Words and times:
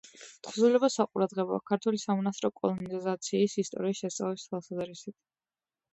თხზულება 0.45 0.87
საყურადღებოა 0.93 1.59
ქართული 1.71 2.01
სამონასტრო 2.05 2.51
კოლონიზაციის 2.61 3.59
ისტორიის 3.65 4.03
შესწავლის 4.05 4.49
თვალსაზრისით. 4.51 5.19